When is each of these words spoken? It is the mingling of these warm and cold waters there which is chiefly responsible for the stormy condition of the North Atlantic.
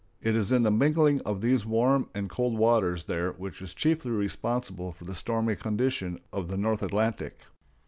It 0.19 0.35
is 0.35 0.49
the 0.49 0.59
mingling 0.71 1.21
of 1.27 1.41
these 1.41 1.63
warm 1.63 2.09
and 2.15 2.27
cold 2.27 2.57
waters 2.57 3.03
there 3.03 3.33
which 3.33 3.61
is 3.61 3.75
chiefly 3.75 4.09
responsible 4.09 4.93
for 4.93 5.05
the 5.05 5.13
stormy 5.13 5.55
condition 5.55 6.19
of 6.33 6.47
the 6.47 6.57
North 6.57 6.81
Atlantic. 6.81 7.41